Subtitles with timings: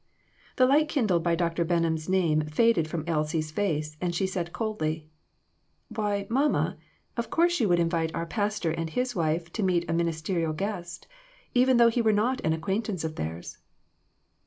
[0.55, 1.63] The light kindled by Dr.
[1.63, 5.11] Benham's name faded from Elsie's face, and she said coldly
[5.89, 6.79] "Why, mamma,
[7.17, 11.05] of course you would invite our pastor and his wife to meet a ministerial guest,
[11.53, 13.59] even though he were not an acquaintance of theirs."